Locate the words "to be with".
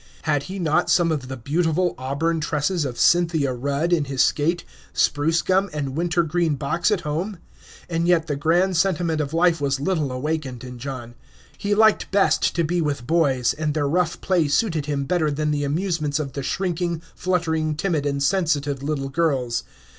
12.55-13.05